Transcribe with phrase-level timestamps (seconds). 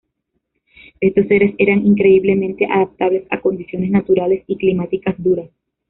[0.99, 5.51] Estos seres eran increíblemente adaptables a condiciones naturales y climáticas duras.